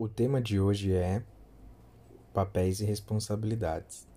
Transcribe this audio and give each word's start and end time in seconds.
O 0.00 0.08
tema 0.08 0.40
de 0.40 0.58
hoje 0.58 0.94
é 0.94 1.22
papéis 2.32 2.80
e 2.80 2.86
responsabilidades. 2.86 4.08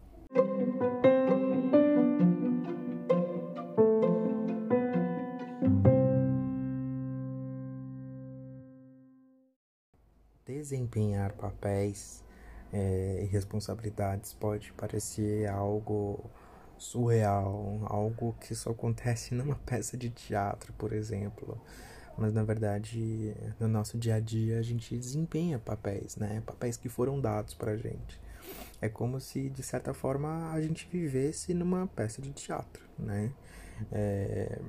Desempenhar 10.45 11.33
papéis 11.33 12.23
é, 12.71 13.23
e 13.23 13.25
responsabilidades 13.25 14.33
pode 14.33 14.71
parecer 14.71 15.49
algo 15.49 16.31
surreal, 16.77 17.81
algo 17.87 18.33
que 18.39 18.55
só 18.55 18.71
acontece 18.71 19.35
numa 19.35 19.55
peça 19.55 19.97
de 19.97 20.09
teatro, 20.09 20.71
por 20.77 20.93
exemplo. 20.93 21.61
Mas 22.17 22.31
na 22.31 22.43
verdade, 22.43 23.35
no 23.59 23.67
nosso 23.67 23.97
dia 23.97 24.15
a 24.15 24.19
dia, 24.19 24.59
a 24.59 24.61
gente 24.61 24.97
desempenha 24.97 25.57
papéis, 25.57 26.15
né? 26.15 26.41
Papéis 26.45 26.77
que 26.77 26.87
foram 26.89 27.19
dados 27.19 27.53
pra 27.53 27.75
gente. 27.75 28.21
É 28.81 28.89
como 28.89 29.19
se, 29.19 29.49
de 29.49 29.63
certa 29.63 29.93
forma, 29.93 30.51
a 30.51 30.61
gente 30.61 30.87
vivesse 30.87 31.53
numa 31.53 31.87
peça 31.87 32.21
de 32.21 32.31
teatro, 32.31 32.83
né? 32.99 33.31
É, 33.91 34.59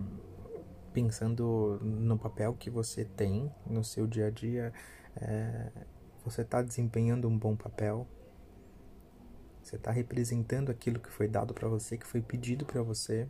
pensando 0.93 1.79
no 1.83 2.17
papel 2.17 2.55
que 2.55 2.71
você 2.71 3.05
tem 3.05 3.53
no 3.67 3.85
seu 3.85 4.07
dia 4.07 4.29
a 4.29 4.31
dia, 4.31 4.73
é, 5.17 5.71
você 6.25 6.43
está 6.43 6.63
desempenhando 6.63 7.29
um 7.29 7.37
bom 7.37 7.55
papel? 7.57 8.07
Você 9.63 9.77
está 9.77 9.91
representando 9.91 10.71
aquilo 10.71 11.01
que 11.01 11.11
foi 11.11 11.27
dado 11.27 11.53
para 11.53 11.69
você, 11.69 11.99
que 11.99 12.07
foi 12.07 12.23
pedido 12.23 12.65
para 12.65 12.83
você? 12.83 13.29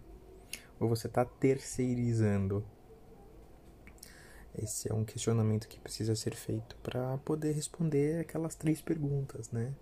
Ou 0.79 0.89
você 0.89 1.07
está 1.07 1.25
terceirizando? 1.25 2.65
Esse 4.57 4.91
é 4.91 4.95
um 4.95 5.05
questionamento 5.05 5.67
que 5.69 5.81
precisa 5.81 6.15
ser 6.15 6.35
feito 6.35 6.77
para 6.77 7.19
poder 7.19 7.53
responder 7.53 8.21
aquelas 8.21 8.55
três 8.55 8.81
perguntas, 8.81 9.51
né? 9.51 9.75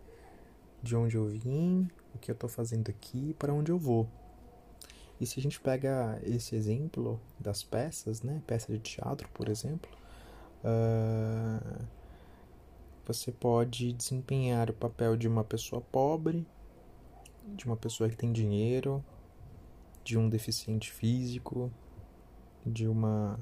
De 0.82 0.96
onde 0.96 1.16
eu 1.16 1.26
vim, 1.28 1.88
o 2.14 2.18
que 2.18 2.30
eu 2.30 2.34
estou 2.34 2.48
fazendo 2.48 2.88
aqui, 2.88 3.34
para 3.38 3.52
onde 3.52 3.70
eu 3.70 3.78
vou. 3.78 4.08
E 5.20 5.26
se 5.26 5.38
a 5.38 5.42
gente 5.42 5.60
pega 5.60 6.18
esse 6.24 6.56
exemplo 6.56 7.20
das 7.38 7.62
peças, 7.62 8.22
né? 8.22 8.42
Peça 8.46 8.72
de 8.72 8.78
teatro, 8.78 9.28
por 9.34 9.48
exemplo, 9.48 9.90
uh, 10.64 11.84
você 13.06 13.30
pode 13.30 13.92
desempenhar 13.92 14.70
o 14.70 14.74
papel 14.74 15.16
de 15.16 15.28
uma 15.28 15.44
pessoa 15.44 15.82
pobre, 15.82 16.46
de 17.44 17.66
uma 17.66 17.76
pessoa 17.76 18.08
que 18.08 18.16
tem 18.16 18.32
dinheiro, 18.32 19.04
de 20.02 20.16
um 20.16 20.28
deficiente 20.28 20.90
físico, 20.90 21.70
de 22.64 22.88
uma 22.88 23.38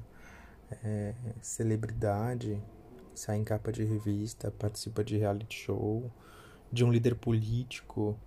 é, 0.83 1.13
celebridade, 1.41 2.61
sai 3.13 3.37
em 3.37 3.43
capa 3.43 3.71
de 3.71 3.83
revista, 3.83 4.51
participa 4.51 5.03
de 5.03 5.17
reality 5.17 5.55
show, 5.55 6.11
de 6.71 6.83
um 6.83 6.91
líder 6.91 7.15
político 7.15 8.17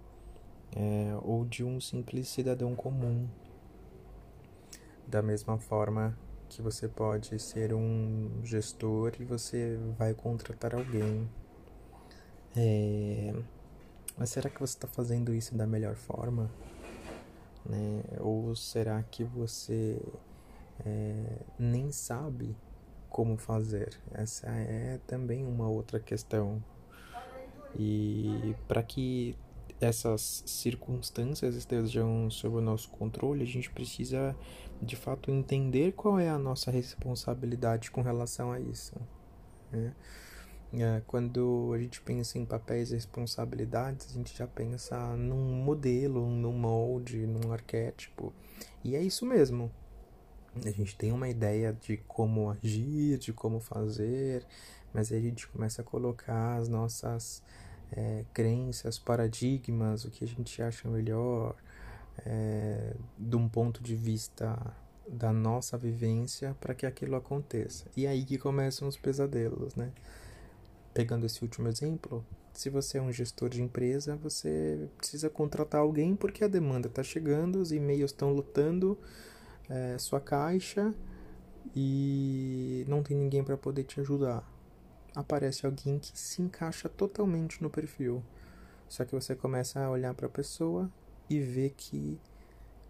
é, 0.74 1.16
ou 1.22 1.44
de 1.44 1.64
um 1.64 1.80
simples 1.80 2.28
cidadão 2.28 2.74
comum. 2.74 3.28
Da 5.06 5.22
mesma 5.22 5.58
forma 5.58 6.16
que 6.48 6.62
você 6.62 6.88
pode 6.88 7.38
ser 7.38 7.74
um 7.74 8.40
gestor 8.42 9.12
e 9.18 9.24
você 9.24 9.78
vai 9.98 10.14
contratar 10.14 10.74
alguém. 10.74 11.28
É... 12.56 13.34
Mas 14.16 14.30
será 14.30 14.48
que 14.48 14.60
você 14.60 14.76
está 14.76 14.86
fazendo 14.86 15.34
isso 15.34 15.54
da 15.56 15.66
melhor 15.66 15.96
forma? 15.96 16.48
Né? 17.66 18.02
Ou 18.20 18.54
será 18.54 19.02
que 19.02 19.24
você 19.24 20.00
é, 20.84 21.38
nem 21.58 21.90
sabe 21.90 22.56
como 23.08 23.36
fazer? 23.36 23.98
Essa 24.12 24.48
é 24.48 24.98
também 25.06 25.46
uma 25.46 25.68
outra 25.68 26.00
questão. 26.00 26.62
E 27.76 28.54
para 28.68 28.82
que 28.82 29.36
essas 29.80 30.42
circunstâncias 30.46 31.54
estejam 31.54 32.30
sob 32.30 32.56
o 32.56 32.60
nosso 32.60 32.90
controle, 32.90 33.42
a 33.42 33.46
gente 33.46 33.70
precisa 33.70 34.36
de 34.80 34.96
fato 34.96 35.30
entender 35.30 35.92
qual 35.92 36.18
é 36.18 36.28
a 36.28 36.38
nossa 36.38 36.70
responsabilidade 36.70 37.90
com 37.90 38.02
relação 38.02 38.52
a 38.52 38.60
isso. 38.60 38.94
Né? 39.70 39.92
É, 40.76 41.02
quando 41.06 41.72
a 41.72 41.78
gente 41.78 42.00
pensa 42.00 42.36
em 42.36 42.44
papéis 42.44 42.90
e 42.90 42.94
responsabilidades, 42.94 44.10
a 44.10 44.12
gente 44.12 44.36
já 44.36 44.46
pensa 44.46 45.16
num 45.16 45.62
modelo, 45.62 46.28
num 46.28 46.52
molde, 46.52 47.26
num 47.26 47.52
arquétipo. 47.52 48.32
E 48.82 48.96
é 48.96 49.02
isso 49.02 49.24
mesmo. 49.24 49.70
A 50.64 50.70
gente 50.70 50.96
tem 50.96 51.12
uma 51.12 51.28
ideia 51.28 51.72
de 51.72 51.96
como 52.08 52.50
agir, 52.50 53.18
de 53.18 53.32
como 53.32 53.60
fazer, 53.60 54.44
mas 54.92 55.10
aí 55.10 55.18
a 55.18 55.22
gente 55.22 55.48
começa 55.48 55.82
a 55.82 55.84
colocar 55.84 56.56
as 56.56 56.68
nossas 56.68 57.42
é, 57.90 58.24
crenças, 58.32 58.98
paradigmas, 58.98 60.04
o 60.04 60.10
que 60.10 60.24
a 60.24 60.28
gente 60.28 60.62
acha 60.62 60.88
melhor, 60.88 61.56
é, 62.24 62.94
de 63.18 63.36
um 63.36 63.48
ponto 63.48 63.82
de 63.82 63.96
vista 63.96 64.56
da 65.08 65.32
nossa 65.32 65.76
vivência 65.76 66.56
para 66.60 66.74
que 66.74 66.86
aquilo 66.86 67.16
aconteça. 67.16 67.86
E 67.96 68.06
aí 68.06 68.24
que 68.24 68.38
começam 68.38 68.88
os 68.88 68.96
pesadelos, 68.96 69.74
né? 69.74 69.92
Pegando 70.92 71.26
esse 71.26 71.42
último 71.42 71.68
exemplo, 71.68 72.24
se 72.52 72.70
você 72.70 72.98
é 72.98 73.02
um 73.02 73.12
gestor 73.12 73.48
de 73.48 73.60
empresa, 73.60 74.16
você 74.16 74.88
precisa 74.96 75.28
contratar 75.28 75.80
alguém 75.80 76.14
porque 76.14 76.44
a 76.44 76.48
demanda 76.48 76.86
está 76.86 77.02
chegando, 77.02 77.56
os 77.56 77.72
e-mails 77.72 78.12
estão 78.12 78.32
lutando 78.32 78.96
é, 79.68 79.98
sua 79.98 80.20
caixa 80.20 80.94
e 81.74 82.84
não 82.88 83.02
tem 83.02 83.16
ninguém 83.16 83.42
para 83.42 83.56
poder 83.56 83.84
te 83.84 84.00
ajudar 84.00 84.48
aparece 85.14 85.64
alguém 85.64 85.98
que 85.98 86.18
se 86.18 86.42
encaixa 86.42 86.88
totalmente 86.88 87.62
no 87.62 87.70
perfil. 87.70 88.22
Só 88.88 89.04
que 89.04 89.14
você 89.14 89.34
começa 89.34 89.80
a 89.80 89.90
olhar 89.90 90.12
para 90.14 90.26
a 90.26 90.30
pessoa 90.30 90.90
e 91.30 91.40
ver 91.40 91.70
que 91.70 92.20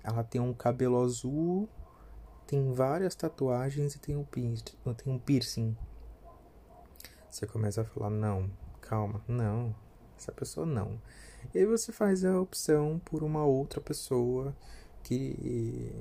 ela 0.02 0.24
tem 0.24 0.40
um 0.40 0.52
cabelo 0.52 1.02
azul, 1.02 1.68
tem 2.46 2.72
várias 2.72 3.14
tatuagens 3.14 3.94
e 3.94 3.98
tem 3.98 4.16
um 4.16 4.24
piercing. 4.24 4.76
Tem 4.96 5.12
um 5.12 5.18
piercing. 5.18 5.76
Você 7.30 7.46
começa 7.46 7.82
a 7.82 7.84
falar: 7.84 8.10
não, 8.10 8.50
calma, 8.80 9.22
não, 9.28 9.74
essa 10.16 10.32
pessoa 10.32 10.66
não. 10.66 11.00
E 11.54 11.58
aí 11.58 11.66
você 11.66 11.92
faz 11.92 12.24
a 12.24 12.40
opção 12.40 13.00
por 13.04 13.22
uma 13.22 13.44
outra 13.44 13.80
pessoa 13.80 14.56
que 15.02 15.94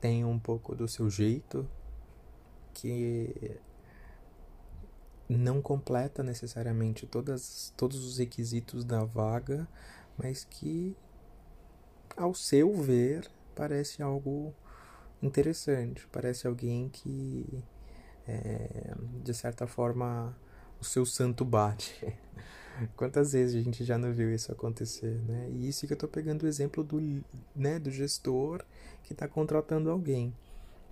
tem 0.00 0.24
um 0.24 0.38
pouco 0.38 0.74
do 0.74 0.86
seu 0.86 1.08
jeito, 1.10 1.68
que 2.74 3.58
não 5.28 5.60
completa 5.60 6.22
necessariamente 6.22 7.06
todas, 7.06 7.72
todos 7.76 8.04
os 8.04 8.18
requisitos 8.18 8.84
da 8.84 9.04
vaga, 9.04 9.66
mas 10.16 10.44
que, 10.44 10.96
ao 12.16 12.34
seu 12.34 12.74
ver, 12.74 13.28
parece 13.54 14.02
algo 14.02 14.54
interessante, 15.22 16.06
parece 16.12 16.46
alguém 16.46 16.88
que, 16.88 17.62
é, 18.26 18.94
de 19.22 19.34
certa 19.34 19.66
forma, 19.66 20.36
o 20.80 20.84
seu 20.84 21.04
santo 21.04 21.44
bate. 21.44 22.16
Quantas 22.96 23.32
vezes 23.32 23.56
a 23.56 23.64
gente 23.64 23.84
já 23.84 23.96
não 23.96 24.12
viu 24.12 24.34
isso 24.34 24.52
acontecer, 24.52 25.20
né? 25.26 25.48
E 25.50 25.68
isso 25.68 25.86
que 25.86 25.92
eu 25.92 25.96
estou 25.96 26.08
pegando 26.08 26.42
o 26.42 26.46
exemplo 26.46 26.84
do, 26.84 27.00
né, 27.54 27.78
do 27.78 27.90
gestor 27.90 28.64
que 29.02 29.12
está 29.12 29.26
contratando 29.26 29.90
alguém. 29.90 30.34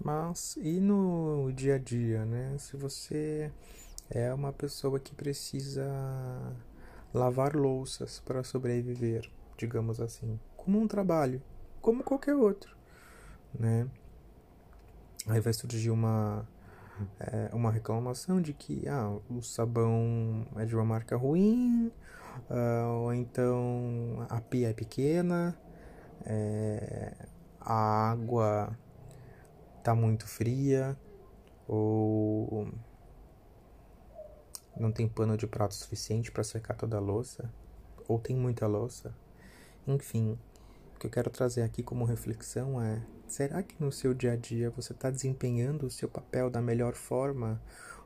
Mas 0.02 0.56
e 0.56 0.80
no 0.80 1.52
dia 1.52 1.76
a 1.76 1.78
dia, 1.78 2.24
né? 2.24 2.56
Se 2.58 2.76
você 2.76 3.50
é 4.10 4.32
uma 4.32 4.52
pessoa 4.52 4.98
que 4.98 5.14
precisa 5.14 5.84
lavar 7.12 7.54
louças 7.54 8.20
para 8.24 8.42
sobreviver, 8.42 9.30
digamos 9.56 10.00
assim, 10.00 10.38
como 10.56 10.80
um 10.80 10.88
trabalho, 10.88 11.42
como 11.80 12.02
qualquer 12.02 12.34
outro, 12.34 12.76
né? 13.58 13.88
Aí 15.26 15.40
vai 15.40 15.52
surgir 15.52 15.90
uma 15.90 16.46
é, 17.21 17.50
uma 17.53 17.71
reclamação 17.71 18.41
de 18.41 18.53
que 18.53 18.87
ah, 18.88 19.16
o 19.28 19.43
sabão 19.43 20.47
é 20.56 20.64
de 20.64 20.75
uma 20.75 20.85
marca 20.85 21.17
ruim, 21.17 21.93
uh, 22.50 22.88
ou 23.02 23.14
então 23.14 24.26
a 24.29 24.41
pia 24.41 24.70
é 24.70 24.73
pequena, 24.73 25.58
é, 26.25 27.14
a 27.61 28.11
água 28.11 28.76
tá 29.82 29.94
muito 29.94 30.26
fria, 30.26 30.96
ou 31.67 32.69
não 34.76 34.90
tem 34.93 35.08
pano 35.08 35.37
de 35.37 35.47
prato 35.47 35.75
suficiente 35.75 36.31
para 36.31 36.44
secar 36.44 36.75
toda 36.75 36.97
a 36.97 37.00
louça, 37.00 37.50
ou 38.08 38.19
tem 38.19 38.37
muita 38.37 38.67
louça. 38.67 39.14
Enfim, 39.87 40.38
que 41.04 41.06
eu 41.06 41.10
quero 41.10 41.28
trazer 41.28 41.60
aqui 41.60 41.82
como 41.82 42.06
reflexão 42.06 42.80
é: 42.80 43.02
será 43.26 43.62
que 43.62 43.76
no 43.78 43.92
seu 43.92 44.14
dia 44.14 44.32
a 44.32 44.36
dia 44.36 44.70
você 44.70 44.94
está 44.94 45.10
desempenhando 45.10 45.86
o 45.86 45.90
seu 45.90 46.08
papel 46.08 46.48
da 46.48 46.62
melhor 46.62 46.94
forma? 46.94 47.60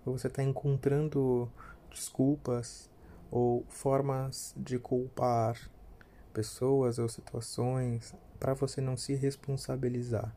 Ou 0.05 0.19
você 0.19 0.27
está 0.27 0.43
encontrando 0.43 1.49
desculpas 1.91 2.91
ou 3.31 3.65
formas 3.69 4.53
de 4.57 4.81
culpar 4.81 5.71
pessoas 6.33 6.99
ou 6.99 7.09
situações 7.09 8.15
para 8.41 8.53
você 8.53 8.81
não 8.81 8.97
se 8.97 9.15
responsabilizar? 9.15 10.35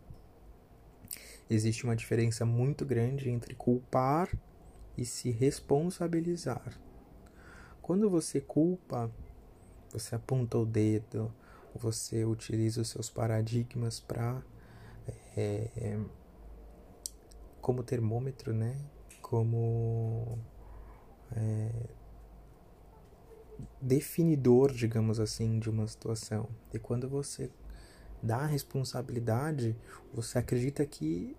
Existe 1.49 1.83
uma 1.83 1.95
diferença 1.95 2.45
muito 2.45 2.85
grande 2.85 3.29
entre 3.29 3.55
culpar 3.55 4.29
e 4.95 5.03
se 5.03 5.31
responsabilizar. 5.31 6.79
Quando 7.81 8.07
você 8.07 8.39
culpa, 8.39 9.11
você 9.91 10.13
aponta 10.13 10.59
o 10.59 10.65
dedo, 10.65 11.33
você 11.75 12.25
utiliza 12.25 12.81
os 12.81 12.89
seus 12.89 13.09
paradigmas 13.09 14.00
para 14.00 14.41
é, 15.35 16.00
como 17.62 17.83
termômetro, 17.83 18.53
né? 18.53 18.75
Como 19.21 20.38
é, 21.35 21.69
definidor, 23.79 24.71
digamos 24.73 25.19
assim, 25.19 25.59
de 25.59 25.69
uma 25.69 25.88
situação. 25.88 26.50
E 26.73 26.79
quando 26.79 27.07
você 27.07 27.50
dá 28.21 28.38
a 28.38 28.45
responsabilidade, 28.45 29.75
você 30.13 30.38
acredita 30.38 30.85
que 30.85 31.35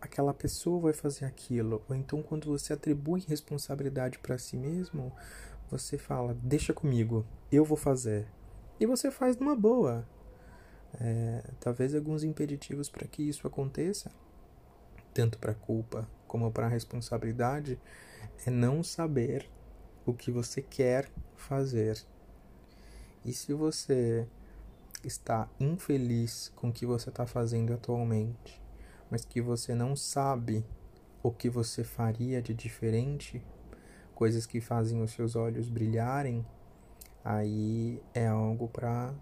aquela 0.00 0.34
pessoa 0.34 0.80
vai 0.80 0.92
fazer 0.92 1.24
aquilo. 1.24 1.82
Ou 1.88 1.96
então, 1.96 2.22
quando 2.22 2.46
você 2.46 2.72
atribui 2.72 3.24
responsabilidade 3.26 4.18
para 4.18 4.38
si 4.38 4.56
mesmo, 4.56 5.12
você 5.70 5.96
fala: 5.96 6.36
Deixa 6.42 6.72
comigo, 6.72 7.24
eu 7.50 7.64
vou 7.64 7.76
fazer. 7.76 8.26
E 8.78 8.86
você 8.86 9.10
faz 9.10 9.36
numa 9.36 9.56
boa. 9.56 10.06
É, 11.00 11.42
talvez 11.60 11.94
alguns 11.94 12.24
impeditivos 12.24 12.88
para 12.88 13.06
que 13.06 13.22
isso 13.22 13.46
aconteça, 13.46 14.10
tanto 15.12 15.38
para 15.38 15.54
culpa 15.54 16.08
como 16.26 16.50
para 16.50 16.68
responsabilidade, 16.68 17.78
é 18.46 18.50
não 18.50 18.82
saber 18.82 19.48
o 20.04 20.14
que 20.14 20.30
você 20.30 20.62
quer 20.62 21.10
fazer. 21.36 22.02
E 23.24 23.32
se 23.32 23.52
você 23.52 24.26
está 25.04 25.48
infeliz 25.58 26.52
com 26.54 26.68
o 26.68 26.72
que 26.72 26.86
você 26.86 27.08
está 27.08 27.26
fazendo 27.26 27.72
atualmente, 27.72 28.62
mas 29.10 29.24
que 29.24 29.40
você 29.40 29.74
não 29.74 29.94
sabe 29.96 30.64
o 31.22 31.30
que 31.30 31.48
você 31.48 31.82
faria 31.82 32.40
de 32.40 32.54
diferente, 32.54 33.42
coisas 34.14 34.46
que 34.46 34.60
fazem 34.60 35.02
os 35.02 35.12
seus 35.12 35.36
olhos 35.36 35.68
brilharem, 35.68 36.46
aí 37.26 38.00
é 38.14 38.28
algo 38.28 38.68
para 38.68 39.12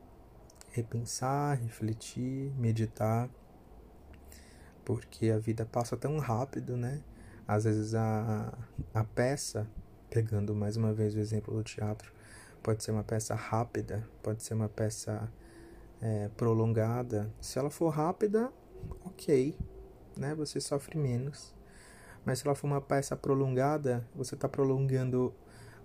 repensar, 0.73 1.59
refletir, 1.59 2.53
meditar, 2.59 3.31
porque 4.85 5.31
a 5.31 5.39
vida 5.39 5.65
passa 5.65 5.97
tão 5.97 6.19
rápido, 6.19 6.77
né? 6.77 7.03
Às 7.49 7.65
vezes 7.65 7.95
a, 7.95 8.53
a 8.93 9.05
peça, 9.05 9.67
pegando 10.11 10.55
mais 10.55 10.77
uma 10.77 10.93
vez 10.93 11.15
o 11.15 11.19
exemplo 11.19 11.55
do 11.55 11.63
teatro, 11.63 12.13
pode 12.63 12.85
ser 12.85 12.91
uma 12.91 13.03
peça 13.03 13.35
rápida, 13.35 14.07
pode 14.23 14.43
ser 14.43 14.53
uma 14.53 14.69
peça 14.69 15.33
é, 16.03 16.29
prolongada. 16.37 17.33
Se 17.41 17.59
ela 17.59 17.71
for 17.71 17.89
rápida, 17.89 18.53
ok, 19.03 19.57
né? 20.15 20.35
Você 20.35 20.61
sofre 20.61 20.99
menos. 20.99 21.55
Mas 22.23 22.41
se 22.41 22.47
ela 22.47 22.55
for 22.55 22.67
uma 22.67 22.83
peça 22.83 23.17
prolongada, 23.17 24.07
você 24.15 24.35
está 24.35 24.47
prolongando 24.47 25.35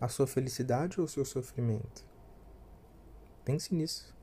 a 0.02 0.10
sua 0.10 0.28
felicidade 0.28 1.00
ou 1.00 1.06
o 1.06 1.10
seu 1.10 1.24
sofrimento? 1.24 2.09
Pense 3.50 3.74
nisso. 3.74 4.19